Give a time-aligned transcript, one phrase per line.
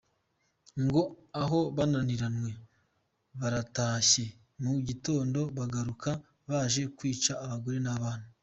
[0.83, 1.01] Ngo
[1.41, 2.51] aho bananiriwe,
[3.39, 4.25] baratashye
[4.63, 6.09] mu gitondo bagaruka
[6.49, 8.25] baje kwica abagore n’abana.